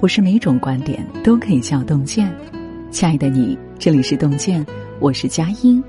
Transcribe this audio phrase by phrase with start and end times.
[0.00, 2.32] 不是每种观点都可以叫洞见。
[2.88, 4.64] 亲爱的你，这里是洞见，
[5.00, 5.82] 我是佳音。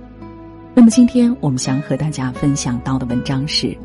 [0.74, 3.76] 那么今天我们想和大家分享到的文章是：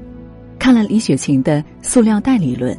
[0.58, 2.74] 看了李雪琴的塑料袋理论，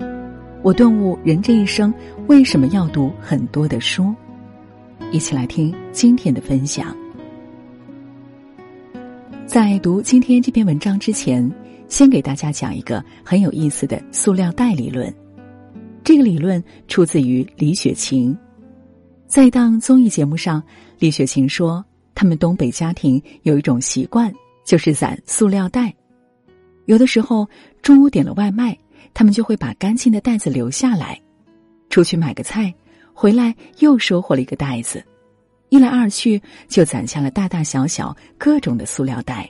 [0.63, 1.93] 我顿悟人这一生
[2.25, 4.11] 为什么要读很多的书。
[5.11, 6.95] 一起来听今天的分享。
[9.45, 11.47] 在读今天这篇文章之前，
[11.87, 15.13] 先给大家讲一个很有意思的塑料袋理论。
[16.05, 18.37] 这个理论出自于李雪琴，
[19.25, 20.61] 在一档综艺节目上，
[20.99, 21.83] 李雪琴说，
[22.13, 24.31] 他们东北家庭有一种习惯，
[24.63, 25.91] 就是攒塑料袋。
[26.85, 27.49] 有的时候
[27.81, 28.77] 中午点了外卖，
[29.15, 31.19] 他们就会把干净的袋子留下来，
[31.89, 32.71] 出去买个菜，
[33.11, 35.03] 回来又收获了一个袋子，
[35.69, 39.49] 一来二去就攒下了大大小小各种的塑料袋。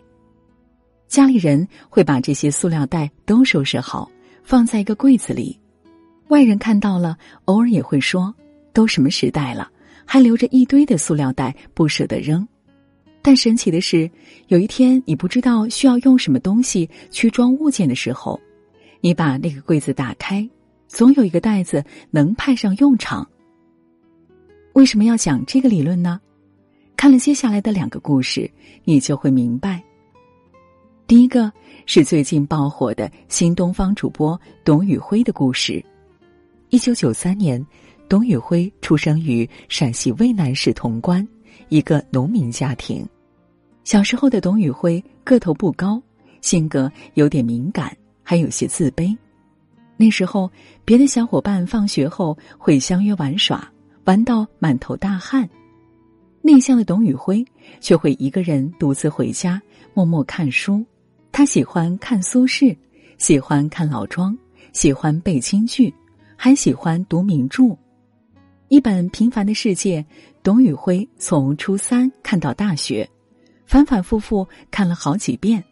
[1.10, 4.10] 家里人会把这些塑料袋都收拾好，
[4.42, 5.60] 放在一个柜子里。
[6.30, 8.34] 外人看到了，偶尔也会说
[8.74, 9.70] ：“都什么时代了，
[10.06, 12.48] 还留着一堆的塑料袋不舍得扔。”
[13.22, 14.10] 但神奇的是，
[14.48, 18.40] 有一天你不知道需要用什么东西去装物件的时候，
[19.02, 20.48] 你把那个柜子打开，
[20.88, 23.28] 总有一个袋子能派上用场。
[24.74, 26.20] 为什么要讲这个理论呢？
[26.98, 28.50] 看了接下来的两个故事，
[28.84, 29.84] 你就会明白。
[31.08, 31.52] 第一个
[31.86, 35.84] 是最近爆火的新东方主播董宇辉的故事。
[36.76, 37.66] 一九九三年，
[38.10, 41.26] 董宇辉出生于陕西渭南市潼关
[41.70, 43.08] 一个农民家庭。
[43.86, 46.04] 小时候的董宇辉个头不高，
[46.42, 49.16] 性格有点敏感，还有些自卑。
[49.96, 50.52] 那时候，
[50.84, 53.66] 别的小伙伴放学后会相约玩耍，
[54.04, 55.50] 玩到满头大汗。
[56.42, 57.46] 内向的董宇辉
[57.80, 59.62] 却会一个人独自回家，
[59.94, 60.86] 默默看书。
[61.32, 62.76] 他喜欢看苏轼，
[63.18, 64.38] 喜欢看老庄，
[64.74, 65.94] 喜欢背京剧。
[66.36, 67.76] 还喜欢读名著，
[68.68, 70.02] 一本《平凡的世界》，
[70.44, 73.10] 董宇辉从初三看到大学，
[73.66, 75.64] 反反复复看了好几遍。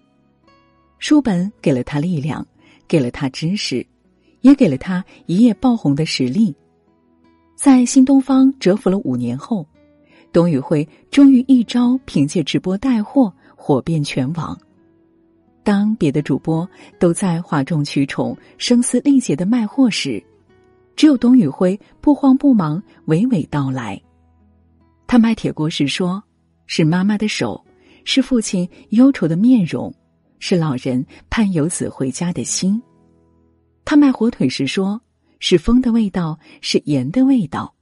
[0.98, 2.46] 书本给了他力量，
[2.88, 3.86] 给了他知识，
[4.42, 6.56] 也给了他一夜爆红的实力。
[7.56, 9.68] 在新东方蛰伏了五年后，
[10.32, 14.58] 董宇辉终于一招凭借直播带货火遍全网。
[15.64, 16.68] 当别的主播
[17.00, 20.22] 都在哗众取宠、声嘶力竭的卖货时，
[20.96, 24.02] 只有董宇辉不慌不忙，娓娓道来。
[25.08, 26.24] 他卖铁锅时说
[26.66, 27.64] ：“是妈妈的手，
[28.04, 29.94] 是父亲忧愁的面容，
[30.40, 32.82] 是老人盼游子回家的心。”
[33.86, 35.00] 他卖火腿时说
[35.40, 37.76] ：“是风的味道，是盐的味道，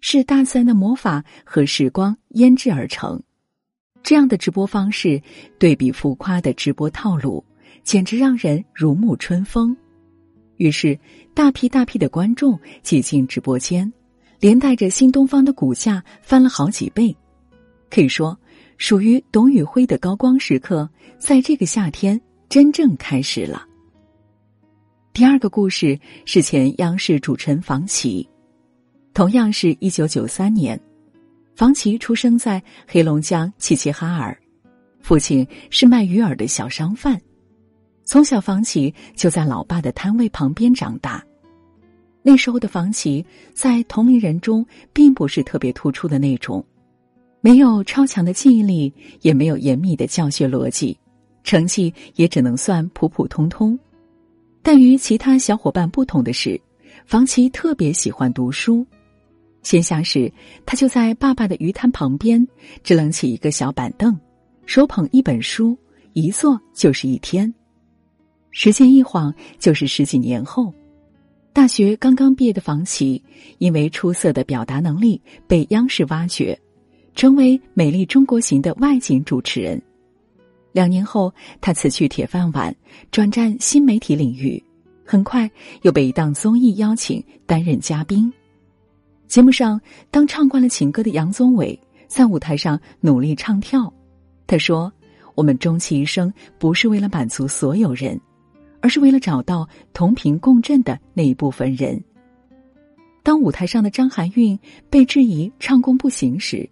[0.00, 3.20] 是大自然的魔法和时光腌制而成。”
[4.02, 5.20] 这样的直播方式，
[5.58, 7.44] 对比浮夸的直播套路，
[7.82, 9.76] 简直让人如沐春风。
[10.56, 10.98] 于是，
[11.34, 13.92] 大批大批的观众挤进直播间，
[14.40, 17.14] 连带着新东方的股价翻了好几倍。
[17.90, 18.38] 可以说，
[18.78, 23.66] 属于董宇辉的高光时刻，在这个夏天真正开始了。
[25.12, 28.28] 第二个故事是前央视主持人房琪，
[29.14, 30.78] 同样是一九九三年，
[31.54, 34.36] 房琪出生在黑龙江齐齐哈尔，
[35.00, 37.20] 父亲是卖鱼饵的小商贩。
[38.06, 41.22] 从小，房琪就在老爸的摊位旁边长大。
[42.22, 46.64] 那时候的房琪在同龄人中并不是特别突出的那种，
[47.40, 50.96] 没有超强的记忆力，也没有严密的教学逻辑，
[51.42, 53.76] 成绩也只能算普普通通。
[54.62, 56.60] 但与其他小伙伴不同的是，
[57.06, 58.86] 房琪特别喜欢读书。
[59.62, 60.32] 闲暇时，
[60.64, 62.46] 他就在爸爸的鱼摊旁边
[62.84, 64.16] 支棱起一个小板凳，
[64.64, 65.76] 手捧一本书，
[66.12, 67.52] 一坐就是一天。
[68.58, 70.72] 时间一晃就是十几年后，
[71.52, 73.22] 大学刚刚毕业的房琪，
[73.58, 76.58] 因为出色的表达能力被央视挖掘，
[77.14, 79.78] 成为《美丽中国行》的外景主持人。
[80.72, 81.30] 两年后，
[81.60, 82.74] 他辞去铁饭碗，
[83.10, 84.64] 转战新媒体领域，
[85.04, 85.50] 很快
[85.82, 88.32] 又被一档综艺邀请担任嘉宾。
[89.26, 89.78] 节目上，
[90.10, 93.92] 当唱惯了情歌的杨宗纬在舞台上努力唱跳，
[94.46, 94.90] 他说
[95.36, 98.18] ：“我们终其一生，不是为了满足所有人。”
[98.86, 102.00] 而是为了找到同频共振的那一部分人。
[103.24, 104.56] 当舞台上的张含韵
[104.88, 106.70] 被质疑唱功不行时，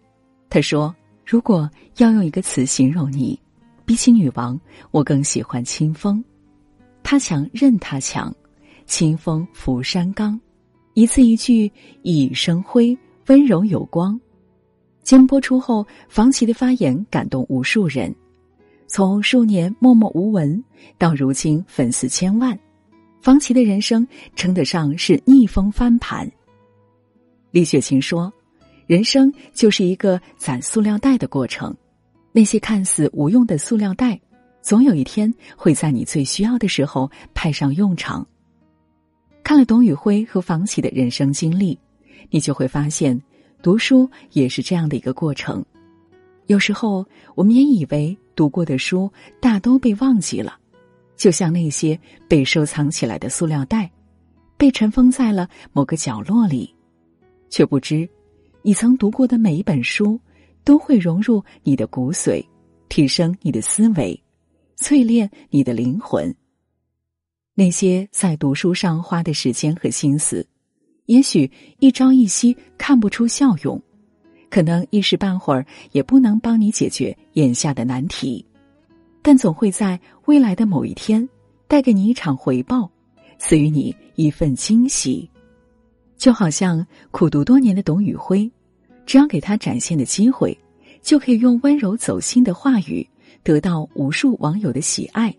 [0.48, 0.94] 她说
[1.26, 3.36] ：“如果要用一个词形容你，
[3.84, 4.56] 比起女王，
[4.92, 6.22] 我更喜欢清风。
[7.02, 8.32] 他强任他强，
[8.86, 10.40] 清风拂山岗。
[10.92, 11.66] 一字一句
[12.04, 12.96] 熠熠生辉，
[13.26, 14.16] 温柔有光。”
[15.02, 18.14] 节目播出后，房琪的发言感动无数人。
[18.86, 20.62] 从数年默默无闻
[20.98, 22.56] 到如今粉丝千万，
[23.20, 26.30] 房琪的人生称得上是逆风翻盘。
[27.50, 28.32] 李雪琴说
[28.86, 31.74] ：“人生就是一个攒塑料袋的过程，
[32.32, 34.20] 那些看似无用的塑料袋，
[34.60, 38.26] 总有一天会在你最需要的时候派上用场。”
[39.42, 41.78] 看了董宇辉和房琪的人生经历，
[42.30, 43.20] 你就会发现，
[43.62, 45.64] 读书也是这样的一个过程。
[46.46, 49.10] 有时候，我们也以为读过的书
[49.40, 50.58] 大都被忘记了，
[51.16, 51.98] 就像那些
[52.28, 53.90] 被收藏起来的塑料袋，
[54.56, 56.74] 被尘封在了某个角落里。
[57.48, 58.08] 却不知，
[58.62, 60.20] 你曾读过的每一本书，
[60.64, 62.44] 都会融入你的骨髓，
[62.88, 64.20] 提升你的思维，
[64.78, 66.34] 淬炼你的灵魂。
[67.54, 70.46] 那些在读书上花的时间和心思，
[71.06, 73.80] 也许一朝一夕看不出效用，
[74.54, 78.46] 可能一时半会儿也不能帮你解决眼下的难题，
[79.20, 81.28] 但总会在未来的某一天，
[81.66, 82.88] 带给你一场回报，
[83.36, 85.28] 赐予你一份惊喜。
[86.16, 88.48] 就好像苦读多年的董宇辉，
[89.04, 90.56] 只要给他展现的机会，
[91.02, 93.04] 就可以用温柔走心的话语
[93.42, 95.34] 得到无数网友的喜爱。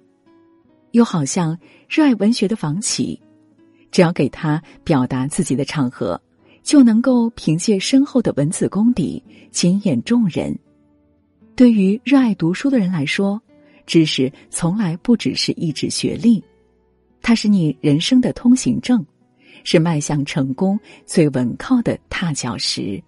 [0.92, 1.58] 又好像
[1.88, 3.18] 热爱文学的房企，
[3.92, 6.22] 只要给他表达自己的场合，
[6.66, 10.54] 就能够凭借深厚的文字功底惊艳众人。
[11.56, 13.42] 对于热爱读书的人来说，
[13.86, 16.44] 知识从来不只是一纸学历，
[17.22, 19.06] 它是你人生的通行证。
[19.68, 23.02] 是迈向成功最稳靠的踏脚石。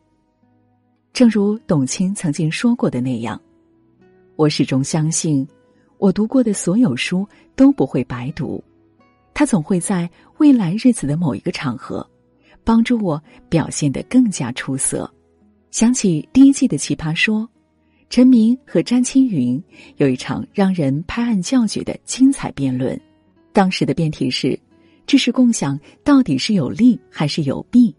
[1.14, 3.40] 正如董卿曾经说过的那样，
[4.36, 5.48] 我始终相信，
[6.00, 8.64] 我读过的所有书都不会白读，
[9.36, 12.08] 它总会在未来日子的某一个场合，
[12.68, 15.10] 帮助我表现得更加出色。
[15.72, 17.44] 想起第一季的《奇葩说》，
[18.10, 19.64] 陈明和詹青云
[19.96, 23.00] 有一场让人拍案叫绝的精彩辩论，
[23.54, 24.60] 当时的辩题是。
[25.06, 27.96] 知识共享到底是有利还是有弊？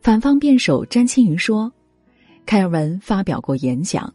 [0.00, 1.70] 反方辩手詹青云说
[2.46, 4.10] ：“凯尔文发表过演讲，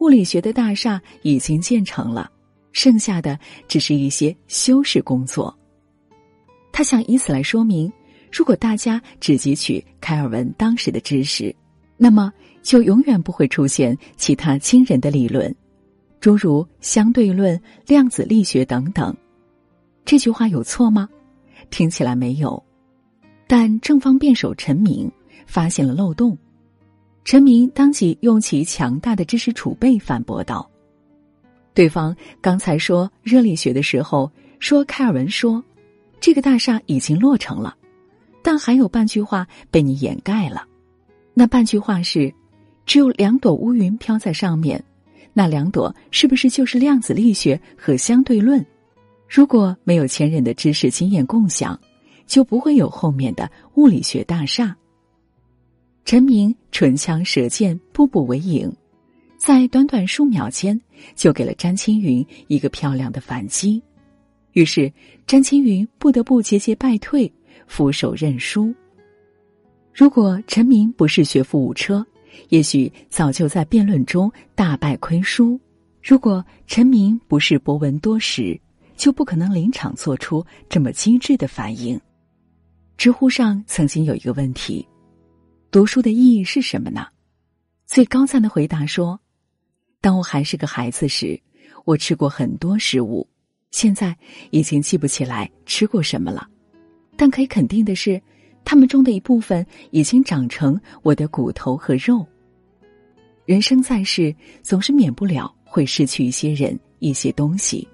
[0.00, 2.30] 物理学的大厦已经建成了，
[2.72, 5.58] 剩下的只是一些修饰工作。”
[6.70, 7.90] 他想以此来说明，
[8.32, 11.54] 如果大家只汲取开尔文当时的知识，
[11.96, 12.32] 那么
[12.62, 15.54] 就永远不会出现其他惊人的理论，
[16.20, 19.16] 诸如相对论、量子力学等等。
[20.04, 21.08] 这句话有错吗？
[21.70, 22.62] 听起来没有，
[23.46, 25.10] 但正方辩手陈明
[25.46, 26.36] 发现了漏洞。
[27.24, 30.70] 陈明当即用其强大的知识储备反驳道
[31.74, 34.30] ：“对方刚才说热力学的时候，
[34.60, 35.62] 说开尔文说，
[36.20, 37.76] 这个大厦已经落成了，
[38.50, 40.66] 但还有半句话被你掩盖了。
[41.34, 42.32] 那半句话是，
[42.86, 44.82] 只有两朵乌云飘在上面，
[45.34, 48.64] 那两朵是不是就是量子力学和相对论？”
[49.28, 51.78] 如果没有前人的知识经验共享，
[52.26, 54.74] 就不会有后面的物理学大厦。
[56.06, 58.74] 陈明唇枪舌剑，步步为营，
[59.36, 60.80] 在短短数秒间
[61.14, 63.82] 就给了詹青云一个漂亮的反击。
[64.54, 64.90] 于是
[65.26, 67.30] 詹青云不得不节节败退，
[67.66, 68.74] 俯首认输。
[69.92, 72.06] 如果陈明不是学富五车，
[72.50, 75.58] 也许早就在辩论中大败亏输；
[76.02, 78.58] 如果陈明不是博闻多识，
[78.96, 82.00] 就不可能临场做出这么机智的反应。
[82.96, 84.86] 知乎上曾经有一个问题：
[85.70, 87.06] 读书的意义是什么呢？
[87.86, 89.18] 最高赞的回答说
[90.00, 91.40] ：“当我还是个孩子时，
[91.84, 93.28] 我吃过很多食物，
[93.70, 94.16] 现在
[94.50, 96.48] 已经记不起来吃过什么了。
[97.18, 98.22] 但可以肯定的是，
[98.64, 102.24] 他们中的一部分已经长成我的骨头和肉。
[103.44, 104.32] 人生在世，
[104.62, 107.86] 总是免不了会失去一些人、一些东西。”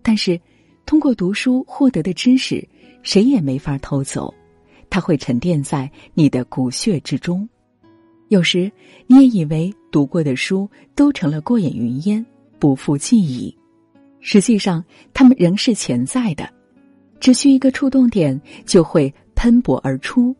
[0.00, 0.40] 但是，
[0.86, 2.64] 通过读书获得的知识，
[3.02, 4.32] 谁也没法偷走，
[4.88, 7.48] 它会沉淀在你的骨血之中。
[8.28, 8.70] 有时，
[9.08, 12.24] 你也以为读过的书都成了过眼云烟，
[12.60, 13.52] 不复记忆，
[14.20, 16.48] 实际上，它们仍是潜在的，
[17.22, 20.34] 只需一个触动点，就会喷薄而出。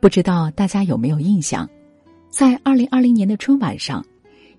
[0.00, 1.68] 不知道大家有没有印象，
[2.30, 4.02] 在二零二零年的春晚上，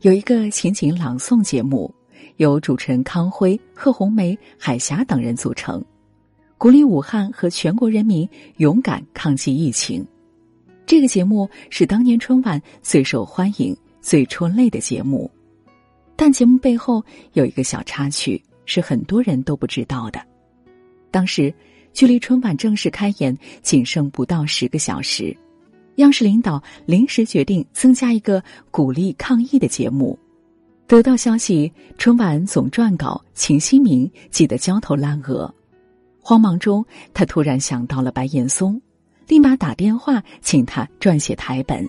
[0.02, 1.92] 有一个情景朗诵节目。
[2.38, 5.84] 由主持人康辉、贺红梅、海霞等人组成，
[6.58, 10.06] 鼓励武汉和全国人民勇敢抗击疫情。
[10.86, 15.30] 这个节目是当年春晚最受欢迎、最戳泪的节目。
[16.16, 17.04] 但节目背后
[17.34, 20.22] 有一个小插曲，是很多人都不知道的。
[21.12, 21.54] 当时，
[21.94, 25.36] 距离春晚正式开演仅剩不到十个小时，
[25.96, 30.18] 央视领导临时决定增加一个鼓励抗疫的节目。
[30.88, 35.54] 得到消息，春晚总撰稿秦希明急得焦头烂额，
[36.20, 38.82] 慌忙中，他突然想到了白岩松，
[39.28, 41.88] 立马打电话请他撰写台本。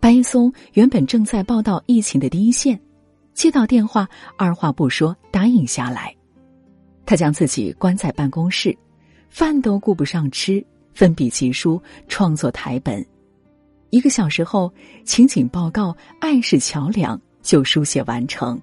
[0.00, 2.78] 白岩松原本正在报道疫情的第一线，
[3.34, 6.14] 接到电话，二话不说答应下来。
[7.08, 8.76] 他将自己关在办公室，
[9.30, 10.62] 饭都顾不上吃，
[10.92, 13.02] 奋笔疾书创作台本。
[13.88, 14.70] 一个小时后，
[15.06, 15.88] 情景报告
[16.20, 18.60] 《爱是桥梁》就书写完成。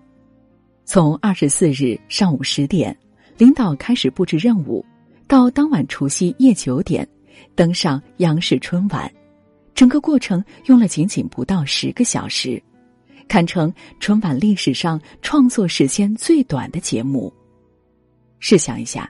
[0.84, 2.96] 从二十四日上午十点，
[3.36, 4.86] 领导开始布置任务，
[5.26, 7.08] 到当晚除夕夜九点，
[7.56, 9.12] 登上央视春晚。
[9.74, 12.62] 整个过程用了仅仅不到十个小时，
[13.28, 17.34] 堪称春晚历史上创作时间最短的节目。
[18.40, 19.10] 试想一下，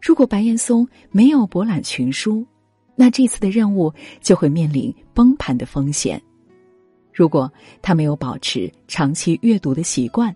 [0.00, 2.46] 如果白岩松没有博览群书，
[2.94, 6.20] 那这次的任务就会面临崩盘的风险。
[7.12, 7.52] 如果
[7.82, 10.34] 他没有保持长期阅读的习惯，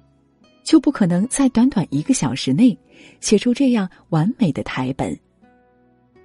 [0.63, 2.77] 就不可能在短短一个小时内
[3.21, 5.19] 写出这样完美的台本。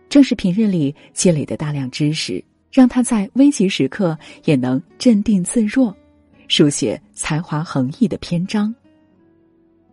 [0.10, 2.44] 正是平日里积累的大量知识。
[2.72, 4.16] 让他在危急时刻
[4.46, 5.92] 也能镇定自若，
[6.48, 8.72] 书写才华横溢的篇章。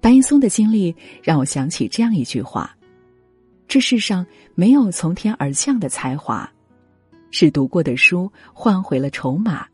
[0.00, 2.76] 白岩松的经历让我想起这样一句话：
[3.66, 4.24] 这世上
[4.54, 6.50] 没有从天而降的才华，
[7.30, 9.66] 是读过的书换回了筹码，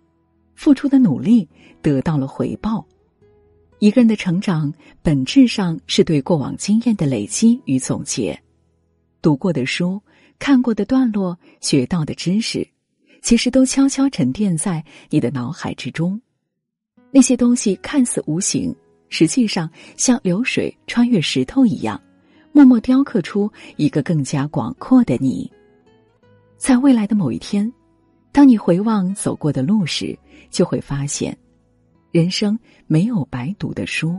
[0.55, 1.49] 付出的努力
[1.83, 2.87] 得到了回报。
[3.79, 8.41] 一个人的成长本质上是对过往经验的累积与总结，
[9.21, 10.01] 读过的书、
[10.39, 12.67] 看过的段落、学到的知识。
[13.23, 16.21] 其实都悄悄沉淀在你的脑海之中，
[17.13, 18.75] 那些东西看似无形，
[19.13, 22.01] 实际上像流水穿越石头一样，
[22.51, 25.53] 默默雕刻出一个更加广阔的你。
[26.57, 27.71] 在未来的某一天，
[28.33, 31.37] 当你回望走过的路时，就会发现，
[32.11, 34.19] 人生没有白读的书，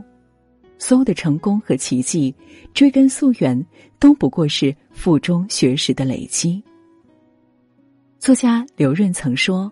[0.78, 2.32] 所有的成功和奇迹，
[2.72, 3.66] 追根溯源，
[3.98, 6.62] 都不过是腹中学识的累积。
[8.20, 9.70] 作家刘润曾说：“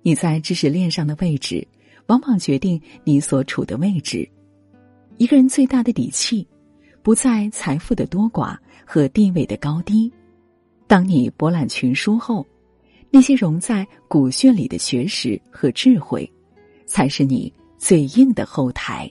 [0.00, 1.66] 你在知识链上的位置，
[2.10, 4.28] 往往决定你所处的位置。
[5.16, 6.44] 一个人最大的底气，
[7.04, 10.12] 不在财富的多寡和地位的高低。
[10.88, 12.44] 当你博览群书后，
[13.10, 16.28] 那些融在骨血里的学识和智慧，
[16.84, 19.08] 才是你最硬的后台。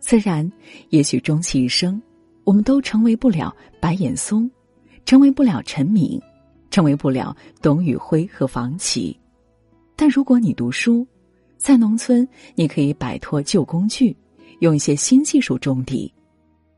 [0.00, 0.50] 自然，
[0.88, 2.02] 也许终其一生，
[2.42, 4.50] 我们都成为不了白岩松，
[5.04, 6.20] 成为不了陈明。”
[6.70, 9.18] 成为不了董宇辉和房琪，
[9.96, 11.04] 但如果你读书，
[11.58, 14.16] 在农村你可以摆脱旧工具，
[14.60, 16.10] 用一些新技术种地；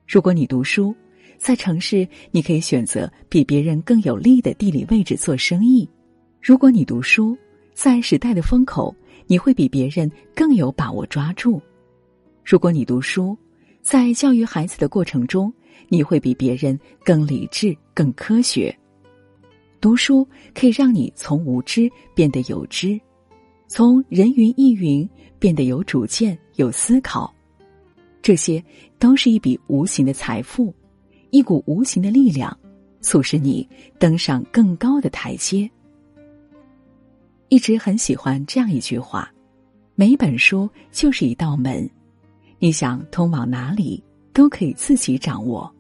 [0.08, 0.92] 如果你读书，
[1.38, 5.86] 在城市你可以选择比别人更有利的地理位置做生意；
[6.40, 7.36] 如果你读书，
[7.74, 8.94] 在时代的风口，
[9.26, 11.60] 你会比别人更有把握抓住；
[12.42, 13.36] 如果你读书，
[13.82, 15.52] 在教育孩子的过程中，
[15.88, 18.74] 你会比别人更理智、更科学。
[19.80, 23.00] 读书可以让你从无知变得有知，
[23.72, 25.08] 从人云亦云
[25.38, 27.32] 变得有主见、有思考，
[28.20, 28.60] 这些
[28.98, 30.74] 都是一笔无形的财富，
[31.30, 32.58] 一股无形的力量，
[33.00, 35.70] 促使你登上更高的台阶。
[37.48, 39.32] 一直很喜欢这样一句话：
[39.94, 41.88] 每一本书就是一道门，
[42.58, 45.72] 你想通往哪里都可以自己掌握。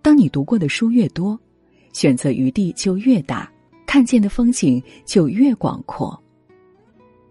[0.00, 1.36] 当你读过的书越多。
[1.92, 3.48] 选择余地就越大，
[3.86, 6.20] 看见的风景就越广阔。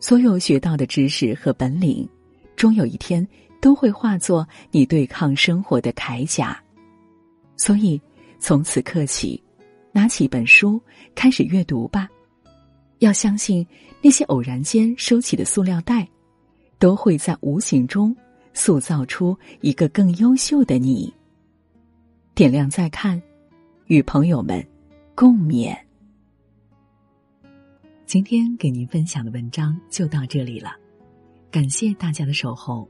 [0.03, 2.05] 所有学到的知识和本领，
[2.57, 3.25] 终有一天
[3.61, 6.61] 都会化作你对抗生活的铠甲。
[7.55, 8.01] 所以，
[8.37, 9.41] 从此刻起，
[9.93, 10.77] 拿起一本书
[11.15, 12.09] 开始阅读吧。
[12.99, 13.65] 要相信，
[14.01, 16.05] 那些偶然间收起的塑料袋，
[16.77, 18.13] 都会在无形中
[18.53, 21.13] 塑造出一个更优秀的你。
[22.35, 23.21] 点亮再看。
[23.87, 24.61] 与朋友们
[25.15, 25.73] 共勉。
[28.05, 30.71] 今天给您分享的文章就到这里了，
[31.49, 32.87] 感谢大家的守候。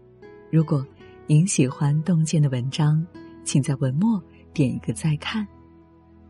[0.52, 0.86] 如果
[1.28, 3.06] 您喜欢洞见的文章，
[3.44, 4.22] 请在文末
[4.54, 5.48] 点一个再看。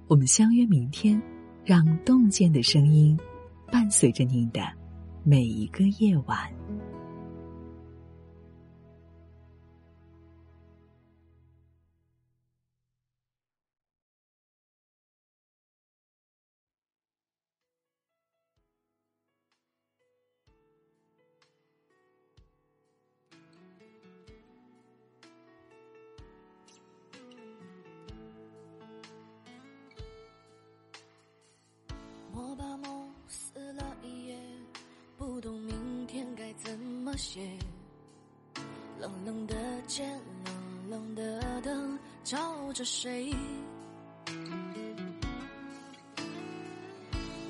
[0.08, 1.20] 我们相约明天，
[1.66, 3.18] 让洞见的声音
[3.72, 4.62] 伴随着您的
[5.24, 6.38] 每一个夜晚。
[37.13, 37.41] 怎么写，
[39.00, 39.55] 冷冷的
[39.86, 40.03] 街，
[40.89, 43.32] 冷冷的灯照着谁？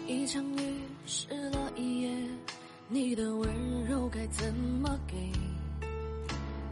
[0.05, 2.09] 一场雨湿了一夜，
[2.89, 5.31] 你的温柔该怎么给？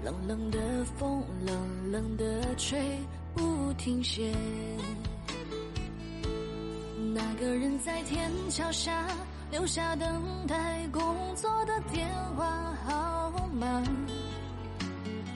[0.04, 3.00] 冷冷的风，冷冷的吹，
[3.34, 4.36] 不停歇。
[7.14, 9.08] 那个人在天桥下
[9.52, 11.02] 留下等待工
[11.36, 13.84] 作的电话号码，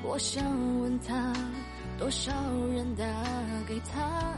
[0.01, 0.41] 我想
[0.79, 1.33] 问他，
[1.99, 2.31] 多少
[2.73, 3.05] 人打
[3.67, 4.33] 给他？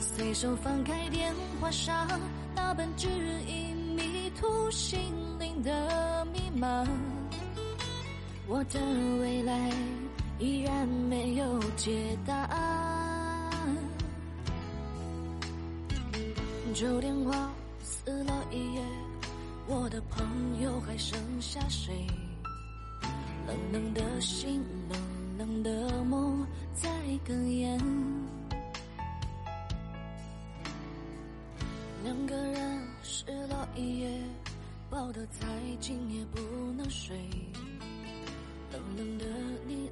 [0.00, 2.08] 随手翻开电话上
[2.54, 3.08] 那本指
[3.46, 4.98] 引迷途心
[5.38, 6.82] 灵的密码。
[8.46, 8.80] 我的
[9.20, 9.70] 未来
[10.38, 12.77] 依然没有解答。
[16.78, 17.50] 旧电话
[17.82, 18.80] 撕了一页，
[19.66, 22.06] 我的朋友还剩下谁？
[23.48, 25.00] 冷冷的心，冷
[25.38, 26.88] 冷的梦在
[27.26, 27.76] 哽咽。
[32.04, 34.22] 两个人失落一夜，
[34.88, 35.48] 抱得再
[35.80, 36.40] 紧也不
[36.76, 37.18] 能睡。
[38.72, 39.24] 冷冷的
[39.66, 39.87] 你。